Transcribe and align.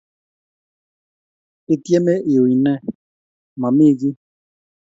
"""Ityeme 1.73 2.13
iuny 2.33 2.55
nee?""""Mami 2.63 3.87
kiiy.""" 3.99 4.15